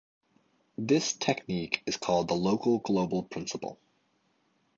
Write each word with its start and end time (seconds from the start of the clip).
This 0.79 1.13
technique 1.13 1.83
is 1.85 1.95
called 1.95 2.27
the 2.27 2.33
local-global 2.33 3.21
principle. 3.25 3.77